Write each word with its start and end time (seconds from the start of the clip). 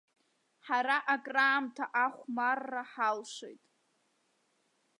Ҳара 0.65 0.97
акраамҭа 1.13 1.85
ахәмарра 2.05 2.83
ҳалшеит. 2.91 3.63